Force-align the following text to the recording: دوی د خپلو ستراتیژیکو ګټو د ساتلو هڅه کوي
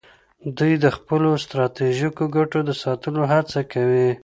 دوی 0.57 0.73
د 0.83 0.85
خپلو 0.95 1.29
ستراتیژیکو 1.45 2.23
ګټو 2.35 2.59
د 2.65 2.71
ساتلو 2.83 3.21
هڅه 3.31 3.59
کوي 3.71 4.09